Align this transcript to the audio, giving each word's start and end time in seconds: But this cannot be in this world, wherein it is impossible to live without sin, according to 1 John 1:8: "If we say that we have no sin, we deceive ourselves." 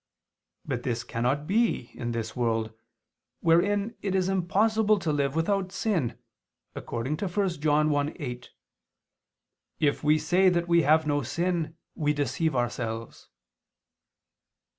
But 0.65 0.81
this 0.81 1.03
cannot 1.03 1.45
be 1.45 1.91
in 1.93 2.11
this 2.11 2.35
world, 2.35 2.73
wherein 3.41 3.95
it 4.01 4.15
is 4.15 4.29
impossible 4.29 4.97
to 4.97 5.11
live 5.13 5.35
without 5.35 5.71
sin, 5.71 6.17
according 6.73 7.17
to 7.17 7.27
1 7.27 7.49
John 7.61 7.89
1:8: 7.89 8.47
"If 9.79 10.03
we 10.03 10.17
say 10.17 10.49
that 10.49 10.67
we 10.67 10.81
have 10.81 11.05
no 11.05 11.21
sin, 11.21 11.77
we 11.93 12.13
deceive 12.13 12.55
ourselves." 12.55 13.29